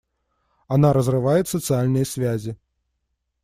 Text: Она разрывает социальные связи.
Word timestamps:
Она 0.67 0.93
разрывает 0.93 1.47
социальные 1.47 2.05
связи. 2.05 2.57